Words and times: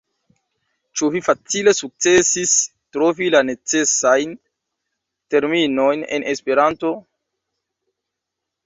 Ĉu 1.01 1.09
vi 1.15 1.19
facile 1.27 1.73
sukcesis 1.79 2.55
trovi 2.97 3.29
la 3.37 3.43
necesajn 3.51 4.33
terminojn 5.37 6.07
en 6.19 6.31
Esperanto? 6.35 6.95